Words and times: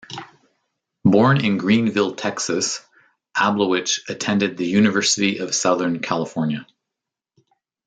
Born 1.05 1.45
in 1.45 1.59
Greenville, 1.59 2.15
Texas, 2.15 2.81
Ablowich 3.37 3.99
attended 4.09 4.57
the 4.57 4.65
University 4.65 5.37
of 5.37 5.53
Southern 5.53 5.99
California. 5.99 6.65